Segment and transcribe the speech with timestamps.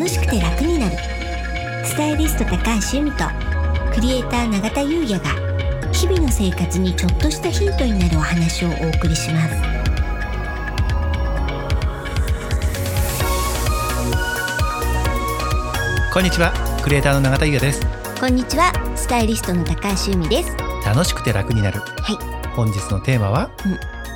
[0.00, 0.96] 楽しくて楽になる。
[1.84, 2.56] スタイリスト高
[2.90, 3.24] 橋由美と
[3.92, 5.28] クリエイター永田優也が
[5.92, 9.54] 日々の生活にちょっとしたヒントになるお話をお送りします。
[16.14, 17.86] こんにちはクリエイターの永田優也です。
[18.18, 20.56] こんにちはスタイリストの高橋由美です。
[20.82, 21.80] 楽しくて楽になる。
[21.80, 22.50] はい。
[22.56, 23.50] 本日のテーマは、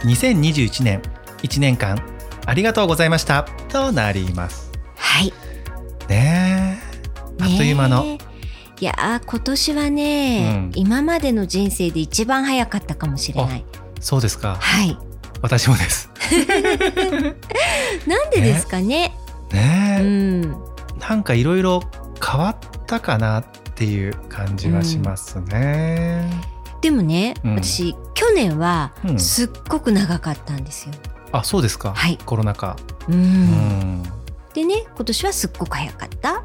[0.06, 1.02] 2021年
[1.42, 2.02] 1年間
[2.46, 4.72] ありがとうございましたとなります。
[4.96, 5.53] はい
[7.44, 8.04] あっという間の、
[8.80, 10.80] いやー今年はね、うん。
[10.80, 13.64] 今までの人生で一番早かったかもしれない。
[14.00, 14.56] そうですか。
[14.58, 14.96] はい。
[15.42, 16.10] 私もです。
[18.08, 19.14] なんでですかね。
[19.50, 19.98] うね。
[20.00, 20.56] え、ん。
[20.98, 21.82] なんかいろいろ
[22.24, 26.30] 変わったかなっていう感じはしますね、
[26.80, 27.54] でもね、うん。
[27.56, 29.18] 私去年はうん。
[29.20, 30.94] すっごく長かったんですよ。
[31.30, 32.18] あそうですか、はい。
[32.24, 32.76] コロナ禍。
[33.08, 33.14] うん。
[33.14, 34.02] うん。
[34.54, 36.42] でね今年はすっごく早かった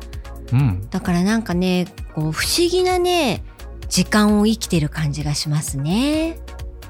[0.54, 0.90] うん。
[0.90, 3.44] だからなんかねこう不思議なね
[3.88, 6.40] 時間を生きてる感じがしますね。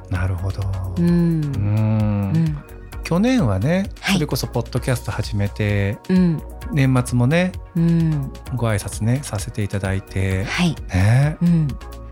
[0.10, 0.62] なるほど。
[0.98, 1.06] うん。
[1.08, 2.32] うん。
[2.36, 2.64] うん。
[3.04, 4.14] 去年はねはい。
[4.16, 6.42] それこそポッドキャスト始めて、うん。
[6.72, 8.32] 年末もねうん。
[8.56, 10.44] ご挨拶ねさせていただいて。
[10.46, 10.76] はい。
[10.94, 11.38] ね。
[11.42, 11.68] うん。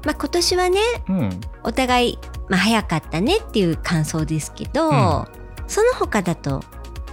[0.06, 1.42] まあ今年はねうん。
[1.64, 5.26] お互い、まあ、早かったねっていう感想ですけど、うん。
[5.67, 6.64] その他だと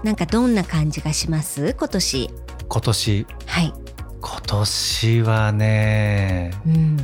[0.05, 1.75] なんかどんな感じがします？
[1.79, 2.31] 今年。
[2.69, 3.27] 今年。
[3.47, 3.73] はい、
[4.27, 6.97] 今年はねうん、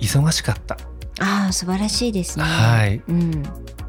[0.00, 0.76] 忙しかった、
[1.20, 2.44] ああ素晴らしいですね。
[2.44, 3.00] はい。
[3.08, 3.42] うん。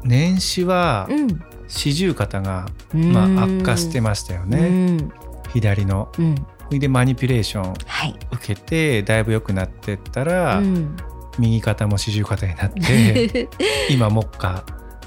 [0.04, 1.42] 年始はうん。
[1.66, 3.12] 四十肩が、うん。
[3.12, 5.12] まあ、悪化してましたようね、ん。
[5.52, 6.12] 左の。
[6.18, 6.34] うん。
[6.36, 10.96] それでマニピュレーションはい、受けてだいぶ良くなってったら、うん、
[11.38, 13.48] 右肩も四十肩になって
[13.90, 14.64] 今もっか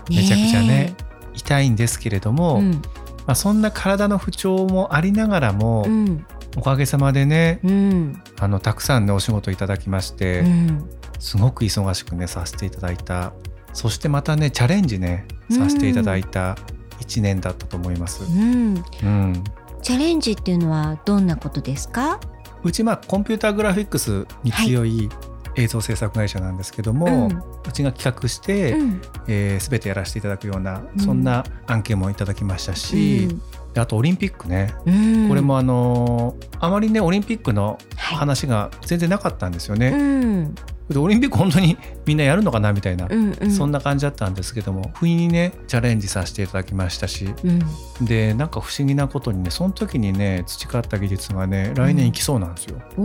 [0.09, 0.95] めちゃくちゃね
[1.35, 2.72] 痛いんですけれども、うん。
[2.72, 6.25] まあ、そんな体の不調もありながらも、うん
[6.57, 8.23] おかげさまでねうん。
[8.39, 10.89] あのたくさんねお仕事いただきまして、うん。
[11.19, 13.34] すごく忙しくねさせていただいた。
[13.73, 16.57] そしてまたねチャレンジねさせていただいた
[17.00, 18.23] 1年だったと思います。
[18.23, 18.75] うん。
[18.75, 19.44] うん。
[19.81, 22.19] チャレンジっていうのはどんなことですか？
[22.63, 25.09] うちまあコンピューターグラフィックスに強い
[25.56, 27.33] 映像制作会社なんですけども、うう
[27.69, 29.01] んちが企画して、うん。
[29.28, 31.00] えー全てやらせていただくような、うん。
[31.00, 33.35] そんな案件もいただきましたし、で
[33.75, 35.29] あとオリンピックね、うん。
[35.29, 38.17] これもあのーあまりねオリンピックのはい。
[38.17, 39.89] 話が全然なかったんですようね。
[39.91, 40.53] ん。
[40.89, 43.51] でオリンピック本当に みんなやるのかなみたいな、うんうん。
[43.51, 48.05] そんな感じだったんですけども不意にねチャレンジさせていただきましたしうん。
[48.05, 52.77] でなんか不思議なことにねその時にね培った技術がね来年いきそうなんですよ。
[52.97, 53.01] お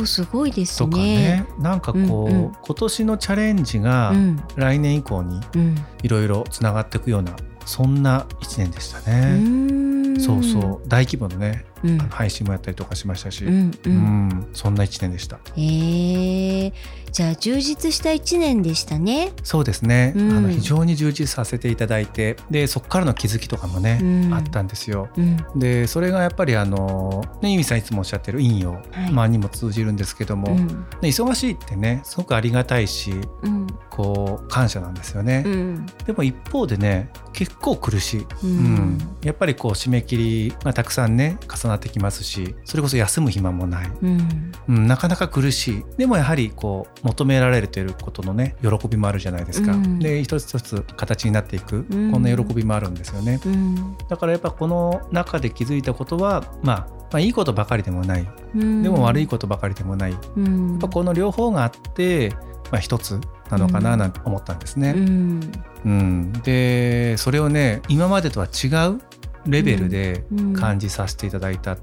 [0.00, 1.46] ーすごいですとかねね。
[1.60, 2.00] なんかこう、
[2.30, 2.52] うんうん。
[2.62, 4.40] 今年のチャレンジがうん。
[4.56, 5.76] 来年以降にうん。
[6.02, 7.32] いろいろつながっていくような
[7.64, 9.69] そんな1年でしたうね。
[10.20, 10.88] そうそう。
[10.88, 11.98] 大規模のね、うん。
[11.98, 14.28] 配信もやったりとかしましたし、うんううん。
[14.28, 15.38] んそんな1年でした。
[15.56, 15.60] え。
[15.60, 16.72] ー、
[17.12, 19.32] じゃあ充実した一年でしたね。
[19.42, 20.32] そうですね、うん。
[20.32, 22.36] あの非常に充実させていただいて。
[22.50, 24.34] でそこからの気づきとかもね、うん。
[24.34, 25.08] あったんですよ。
[25.16, 25.36] うん。
[25.58, 29.12] でそれがやっぱりあのね由美さんいつもおっしゃってる陰陽、はい。
[29.12, 30.66] まあ、にも通じるんですけども、うん。
[30.66, 33.66] ね忙しいってねすごくありがたいしうん。
[33.90, 35.42] こう感謝なんですよね。
[35.46, 35.86] うん。
[36.06, 38.74] でも一方でね結構苦しい、ううん。
[38.96, 40.16] んやっぱりこう締め切
[40.48, 44.52] りがたくさんね重なってきますしそれこそ休む暇もない、うん。
[44.68, 45.84] うん、なかなか苦しい。
[45.96, 49.98] でもやはりこう求められていることのね喜びもあるじゃないですか、うん。
[49.98, 52.12] で一つ一つ形になっていく、うん。
[52.12, 53.40] こんな喜びもあるんですよね。
[53.44, 53.96] うん。
[54.08, 58.28] だからやっぱこの中で気づいたことは、まあ、まあいいことばかりでもない。
[58.54, 58.82] うん。
[58.82, 60.76] でも悪いことばかりでもない、やうん。
[60.76, 62.30] っぱこの両方があって、
[62.70, 63.20] まあ、一つ
[63.50, 64.94] なのかななんて思ったんですね。
[64.96, 65.52] うん。
[65.84, 69.00] うん、でそれをね今までとは違う
[69.50, 70.52] レベルでうん。
[70.52, 71.78] 感じさせていただいたっ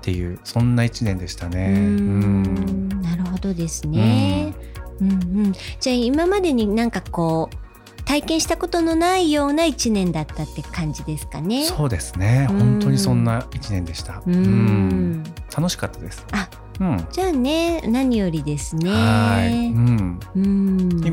[0.00, 1.74] ていう、そんな一年でしたうね。
[1.74, 2.42] うん。
[2.42, 4.54] んなるほどですね。
[5.00, 5.14] うんう
[5.48, 11.64] ん、じゃあ今までになんかこう体験したことのないような一年だったって感じですかね。
[11.64, 12.48] そうですね。
[12.50, 12.58] うん。
[12.58, 14.22] 本当にそんな一年でした。
[14.26, 14.34] うん。
[14.34, 15.24] うん。
[15.56, 16.26] 楽しかったです。
[16.32, 16.48] あ。
[16.80, 18.90] うん、じゃあね何よりですね。
[18.90, 20.67] はい、うん、うん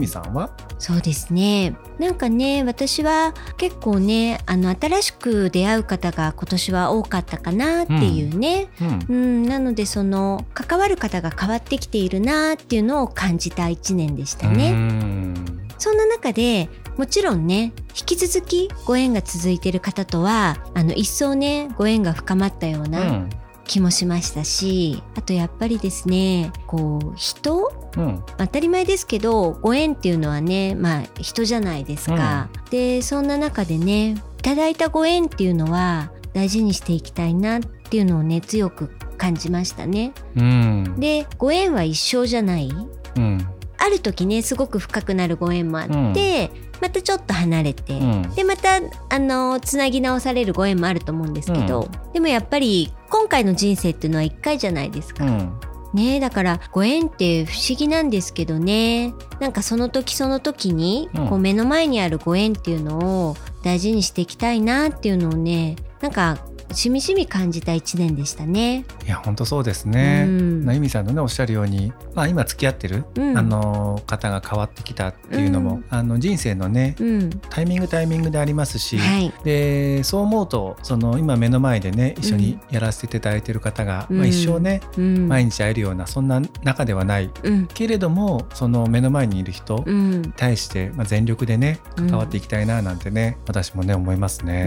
[0.06, 1.76] 由美さんは、そうですね。
[2.00, 9.06] なんかね私は結構ねあの新しく出会う方が今年は多かったかなっていうね、うん。
[9.10, 9.44] うん。
[9.44, 14.72] なのでその関わる方が変わってきているなっていうのを感じた一年でしたね。
[14.72, 15.68] うん。
[15.78, 23.30] そんな中でもちろんね引き続きご縁が続いている方とはあの一層ねご縁が深まったよううなん
[23.66, 27.72] 気もしましたし、あとやっぱりですねこう人？
[27.98, 28.24] うん。
[28.38, 32.50] 当たり前ですけどご縁っていうのはねまあ人じゃないですか。
[32.70, 40.14] でそんな中でねいただいたご縁っていうのは大事にしていきたいなっていうのをね強く感じましたね。
[40.36, 40.96] うん。
[41.00, 42.70] でご縁は一生じゃない？
[42.70, 43.48] うん
[43.86, 46.50] ある時ねすごく深くなるご縁もあって、
[46.82, 48.22] またちょっと離れて、うん。
[48.36, 48.80] でまた
[49.10, 55.26] あのつなぎ直されるご縁もあると思うんですけど、でもやっぱり今回の人生っていうのは一回じゃないですか。
[55.26, 55.60] うん。
[55.94, 59.14] ねだからご縁って不思議なんですけどね。
[59.40, 61.28] なんかその時その時に、うん。
[61.30, 66.40] こう目の前にあるご縁っていうのを大事にしていきたいなっていうのをねなんか
[66.72, 68.86] しみじみ感じた一年でしたね。
[69.06, 70.26] いや本当そうですね。
[70.28, 70.66] うん。
[70.66, 73.38] なゆみさんのねおっしゃるように、まあ、今付き合ってる、うん。
[73.38, 75.86] あの方が変わってきたっていうのも、うん。
[75.90, 84.18] あの人生のねうん、タイミングタイミングでありますし、はい、でそう思うとその今目の前でね一緒にやらせていただいてる方が、うん。
[84.18, 87.30] まあ、一生ね、うん、毎日会えるようなそんな中ではない。
[87.44, 94.66] うん、けれどもその目の前にいる人にうん、対して、まあ、全力でね関わっていきたいななんてね、私もね思いますね。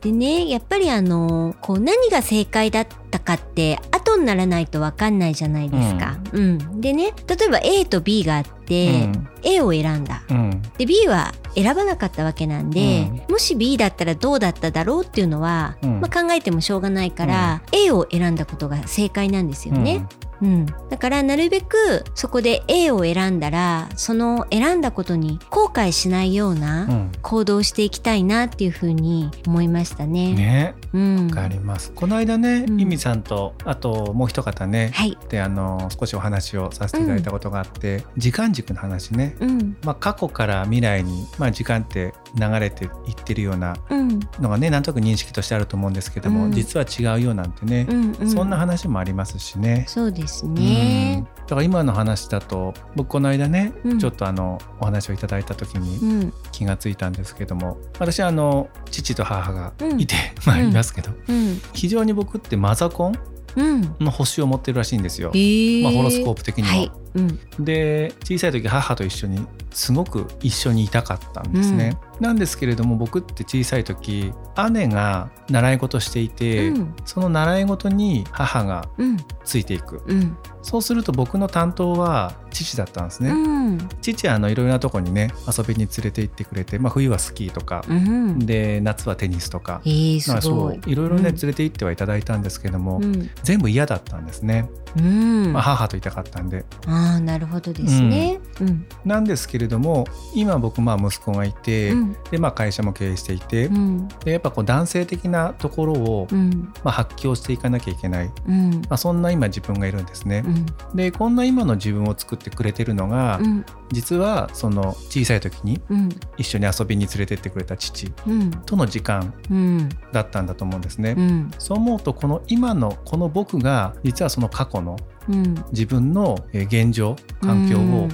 [0.00, 6.18] でねやっぱりあのこう何が正解だったかって後にならないと分かんないじゃないですか。
[6.32, 6.80] うん。
[6.80, 9.08] でね例えば A と B があって、
[9.42, 10.22] A を選んだ。
[10.30, 10.62] うん。
[10.78, 16.00] で B は選ばなかったわけなんで、もし B だったらどうだっただろうっていうのは、うん。
[16.00, 20.06] まあ、考えてもしょうがないから、A を選んだことが正解なんですよね。
[20.42, 27.12] うん、だからなるべくそこで A を選んだらその選んだことに後悔しないよううんなうん。
[27.22, 30.34] 行動をしていきたいなっていうふうに思いましたね。
[30.34, 30.74] ね。
[30.92, 31.92] うん、わかります。
[31.92, 32.80] この間ね、うん。
[32.80, 39.76] ゆみさんとあともう一方ね、はい、であの少しお話をさせていただいたことがあって、時間軸の話ね、うん。
[39.84, 49.84] まあ、過去から未来に、まあ、時間って流れていってるようなうんのがねなんとなく認識としてあると思うんですけども、うん実は違うよなんてね、うんうん、そんな話もありますしね。
[49.86, 51.26] そうですうんね。
[51.36, 63.14] だから今の話だと僕この間ね、うんちょっとあのお話をいただいた時にうん気がついたんですけども私はあの父と母がいて、んまあいますけど、うん非常に僕ってマザコン
[63.56, 63.96] うん。
[63.98, 65.30] の星を持ってるらしいんですよ。
[65.34, 66.68] えーまあ、ホロスコープ的にも。
[66.68, 66.92] はい。
[67.14, 71.96] うんで小さい時母と一緒にすごく一緒にいたかったんですね。
[72.20, 74.32] なんですけれども僕って小さい時
[74.72, 83.30] 姉が習い事していて、うんその習い事に母がうんついていくうんそうすると僕の担当は父だったんですね。
[83.30, 88.38] うん父はあのいろいろなとこにね遊びに連れて行ってくれて、まあ、冬はスキーとか、うん。
[88.40, 89.88] で夏はテニスとかえ。
[89.88, 90.94] ー、すごい。
[90.94, 95.52] ろいろね、うん連れて行ってはいただいたんですけども、うん全部嫌だったんですね、うん。
[95.52, 98.40] まあ、あ母といたかったんであーなるほどですね。
[98.60, 104.08] うんなんですけれども今僕まあ息子がいて、うんでまあ、会社も経営していて、うん。
[104.24, 106.72] でやっぱこう男性的なところを、うん。
[106.82, 108.82] まあ、発揮をしていかなきゃいけない、うん。
[108.82, 110.44] まあ、そんな今自分がいるんですね。
[110.46, 110.96] うん。
[110.96, 113.64] でこんな今の自分を作ってくれてるのが、うん。
[113.90, 116.08] 実はその小さい時にうん。
[116.36, 118.50] 一緒に遊びに連れてってくれた父うん。
[118.50, 119.88] との時間うん。
[120.12, 121.14] だったんだと思うんですね。
[121.16, 121.50] うん。
[121.58, 124.96] そう思うとこの今のこの僕が実はその過去の
[125.28, 125.54] うん。
[125.72, 128.08] 自分のえー現状環境を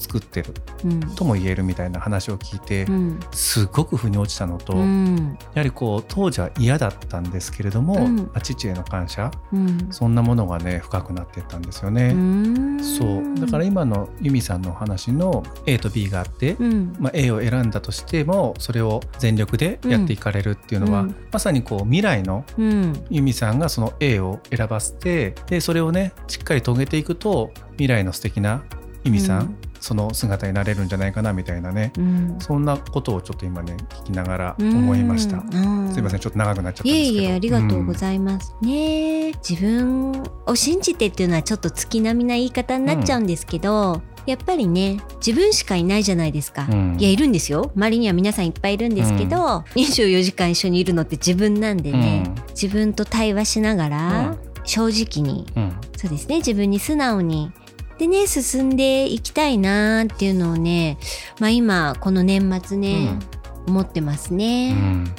[0.00, 0.54] 作ってる
[0.84, 1.00] うん。
[1.14, 3.20] とも言えるみたいな話を聞いてうん。
[3.30, 8.16] すごく腑に落ちたのと、うやんはりこう当時は嫌だったんですけれども、うん。
[8.16, 9.88] まあ父への感謝うん。
[9.90, 12.08] そんなものがね深くなっていったんですよね。
[12.08, 12.80] うん。
[12.82, 13.34] そう。
[13.38, 16.96] だから今のユミさんのお話の A と B があって、うん。
[16.98, 21.14] まあ、A を選んだとしてもそれを全力でやっていかれるっていうのは、うん。
[21.30, 23.04] まさにこう未来のうん。
[23.10, 28.62] ユミさんがその A を選ばせてでそれをねしっかり遂げていくと未来の素敵な
[29.04, 31.92] ユミさんその姿になれるんじゃないかなみたいなね。
[31.98, 32.36] うん。
[32.38, 35.38] そんなことをちょっと今ね聞きながら思いました。
[35.38, 35.92] うん。
[35.92, 37.22] すいませんちょっと長くなっちゃったんいえですけど。
[37.22, 46.96] いえありがとうごいざいます、ねえ自分を信じてっていうのはちょっと月並みな言い方になっちゃうんですけど、やっぱりね自分しかいないじゃないですか、うん。
[46.98, 47.72] いやいるんですよ。
[47.74, 52.34] 周りには皆さんいっぱいいるんですけど、24時間一緒にいるのって自分なんでね、うん。
[52.50, 55.72] 自分と対話しながら、正直にうん。
[55.96, 56.36] そうですね。
[56.36, 57.52] 自分に素直に
[58.00, 60.96] でね進んでいきたいなーっていうのをね
[61.38, 63.18] まあ今この年末ね、
[63.66, 64.72] 思ってますうね。
[64.72, 65.14] ん。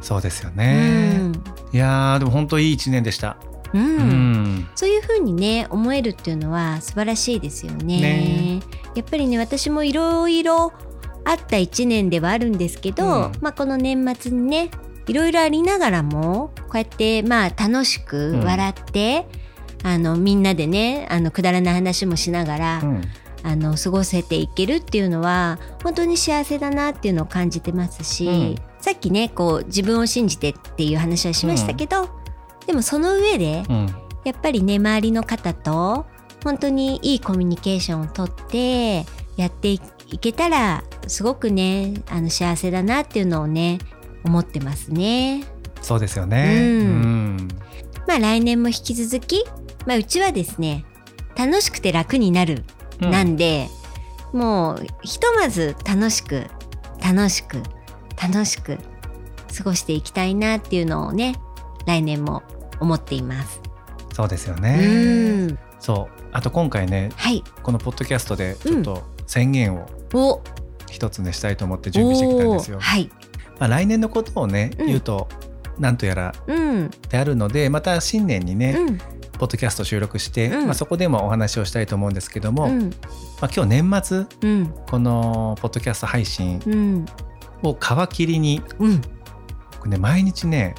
[0.00, 1.32] そうですようね、ん。
[1.74, 3.36] いやーでも本当いい一年でした。
[3.74, 3.82] うん。
[3.82, 4.68] うん。
[4.74, 8.00] そういう風にね思えるっていうのは素晴らしいですよね。
[8.00, 8.60] ね。
[8.94, 10.72] やっぱりね私もいろいろ
[11.24, 13.32] あった一年ではあるんですけど、うん。
[13.42, 14.70] まあこの年末にね
[15.06, 19.26] いろいろありながらもこうやってまあ楽しく笑って、
[19.82, 23.02] あのみんなでねあのくだらない話もしながら、うん。
[23.44, 28.54] あの過ごせていけるっていうのは本当に幸せだなっていうのを感じてますし、うん。
[28.78, 32.08] さっきねこう自分を信じてっていう話はしましたけど、
[32.68, 33.86] でもその上でうん。
[34.24, 36.06] やっぱりね周りの方と
[36.44, 39.04] 本当にいいコミュニケーションをとって
[39.36, 39.80] やってい
[40.20, 43.78] けたらすごくねあの幸せだなっていうのをね
[44.22, 45.42] 思ってますね。
[45.80, 47.36] そうですよね。
[48.06, 49.44] まあ来年も引き続き、
[49.86, 50.84] まあうちはですね、
[51.36, 52.64] 楽しくて楽になる
[53.00, 53.10] うん。
[53.10, 53.68] なんで、
[54.32, 56.46] もうひとまず楽しく
[57.02, 57.62] 楽しく
[58.20, 58.78] 楽しく
[59.56, 61.36] 過ごしていきたいなっていうのをね
[61.86, 62.42] 来年も
[62.80, 63.60] 思っています。
[64.14, 64.78] そうですようね。
[64.80, 65.58] ーん。
[65.80, 66.22] そう。
[66.32, 67.42] あと今回ねはい。
[67.62, 70.42] このポッドキャストでちょっと宣言をお。
[70.90, 72.78] 一つねしたいと思って準備してきたんですよ。
[72.78, 73.10] はい。
[73.58, 74.86] まあ、来年のことをね、うん。
[74.86, 75.28] 言うと
[75.78, 76.90] なんとやらうん。
[77.08, 78.98] であるのでまた新年にね、うん
[79.42, 80.64] ポッドキャスト収録して、うん。
[80.66, 82.90] まあ、そこでもお話をしたいと思うんですけども、うん。
[83.40, 84.74] まあ、今日年末うん。
[84.88, 87.06] このポッドキャスト配信うん。
[87.64, 89.00] を皮切りにうん。
[89.72, 90.76] 僕ね毎日ね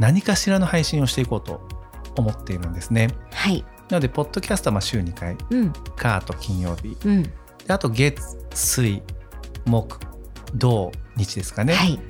[0.00, 1.68] 何かしらの配信をしていこうと
[2.16, 3.10] 思っているんですね。
[3.30, 3.64] はい。
[3.88, 5.36] なのでポッドキャストはまあ週2回。
[5.50, 5.72] うん。
[5.94, 6.96] カーと金曜日。
[7.04, 7.22] うん。
[7.22, 7.30] で
[7.68, 8.20] あと月
[8.54, 9.04] 水
[9.66, 10.00] 木
[10.56, 12.00] 土日ですかね、はい。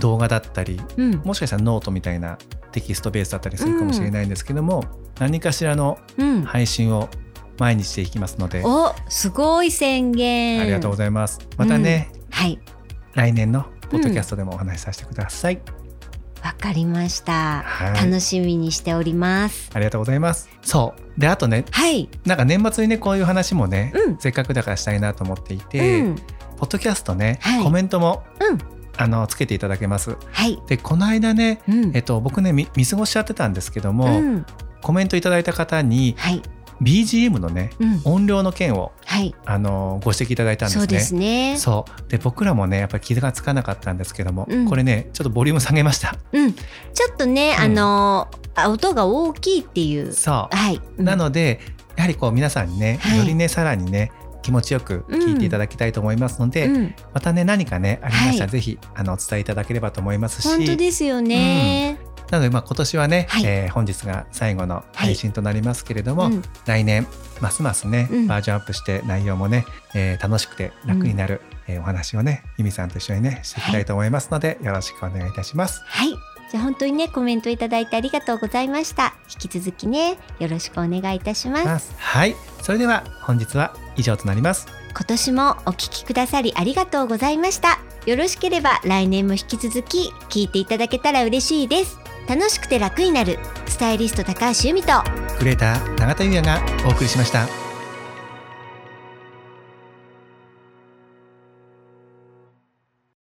[0.00, 1.16] 動画だったりうん。
[1.26, 2.38] もしかしたらノートみたいな
[2.76, 4.84] テキストベースだったりするかもしれないんですけども、
[5.18, 6.42] 何かしらのうん。
[6.42, 7.08] 配信を
[7.58, 10.60] 毎日していきますので、おすごい宣言。
[10.60, 11.38] ありがとうございます。
[11.56, 12.60] またね、はい。
[13.14, 15.60] 来年のポッドキャストでもお話しさせてください。
[16.44, 18.04] わかりました、はい。
[18.04, 19.70] 楽しみにしております。
[19.72, 20.50] ありがとうございます。
[20.60, 21.18] そう。
[21.18, 22.10] で、あとね、はい。
[22.26, 24.18] なんか年末にね、こういう話もね、うん。
[24.18, 26.16] せっかくだからしたいなと思っていて、うん。
[26.58, 27.64] ポッドキャストね、はい。
[27.64, 30.16] コメントもうんあのつけていただけます。
[30.32, 30.60] はい。
[30.66, 31.90] で、この間ね、うん。
[31.94, 34.46] えっと、僕ねみ見過ごしちゃってたんですけども、うん。
[34.82, 36.42] コメントいただいた方にはい。
[36.82, 38.00] BGM のねうん。
[38.04, 39.34] 音量の件をはい。
[39.44, 40.80] あのご指摘いただいたんですね。
[40.80, 41.56] そうですね。
[41.58, 42.10] そう。
[42.10, 44.68] で僕らもねやっぱり気がつかなかったんですけども、うん。
[44.68, 46.16] これねちょっとボリューム下げました。
[46.32, 46.52] うん。
[46.52, 47.64] ちょっとね、うん。
[47.64, 50.12] あのあ音が大きいっていう。
[50.12, 51.04] そう、はい、うん。
[51.04, 51.60] なので
[51.96, 53.18] やはりこう皆さんにね、はい。
[53.18, 54.12] よりねさらにね
[54.46, 60.46] 気持ちよく聞いていただきたいと思いますので、うん、またね何かねありましたら、はいぜひあのお伝えいただければと思いますし。
[60.46, 61.98] 本当ですよね、
[62.30, 63.42] なのでまあ今年はね、はい。
[63.44, 66.42] えー本日が最後の配信となりますけれども、うん。
[66.64, 67.08] 来年
[67.40, 68.26] ますますね、うん。
[68.28, 75.82] バージョンアップして内容もね、えー楽しくて楽になる、えーお話をねゆみさんと一緒にねしていきたいと思いますので、よろしくお願いいたします。
[75.86, 76.10] はい。
[76.52, 79.16] じゃあ本当にねコメントいただいてありがとうございました。
[79.28, 81.92] 引き続きねよろしくお願いいたします。
[81.98, 82.36] はい。
[82.62, 84.66] それでは本日は以上となります。
[84.96, 94.88] 今年もお聞きくださりありがとうございましたよろしければ来年も引き続き聞いていただけたら嬉しいです楽しくて楽になるスタイリスト高橋由美と
[95.38, 97.65] クレーター永田優也がお送りしました。